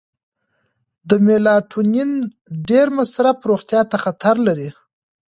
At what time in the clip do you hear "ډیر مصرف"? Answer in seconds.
2.69-3.37